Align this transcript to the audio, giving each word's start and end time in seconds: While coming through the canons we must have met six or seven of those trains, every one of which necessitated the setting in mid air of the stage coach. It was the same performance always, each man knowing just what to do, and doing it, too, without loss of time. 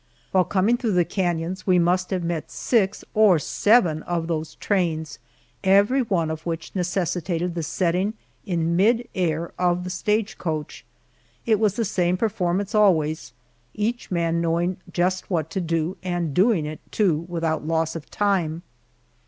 While 0.31 0.45
coming 0.45 0.77
through 0.77 0.93
the 0.93 1.05
canons 1.05 1.67
we 1.67 1.77
must 1.77 2.09
have 2.09 2.23
met 2.23 2.49
six 2.49 3.03
or 3.13 3.37
seven 3.37 4.01
of 4.01 4.25
those 4.25 4.55
trains, 4.55 5.19
every 5.63 6.01
one 6.01 6.31
of 6.31 6.43
which 6.43 6.73
necessitated 6.73 7.53
the 7.53 7.61
setting 7.61 8.15
in 8.43 8.75
mid 8.75 9.07
air 9.13 9.51
of 9.59 9.83
the 9.83 9.91
stage 9.91 10.39
coach. 10.39 10.83
It 11.45 11.59
was 11.59 11.75
the 11.75 11.85
same 11.85 12.17
performance 12.17 12.73
always, 12.73 13.33
each 13.75 14.09
man 14.09 14.41
knowing 14.41 14.77
just 14.91 15.29
what 15.29 15.51
to 15.51 15.61
do, 15.61 15.97
and 16.01 16.33
doing 16.33 16.65
it, 16.65 16.79
too, 16.91 17.25
without 17.29 17.67
loss 17.67 17.95
of 17.95 18.09
time. 18.09 18.63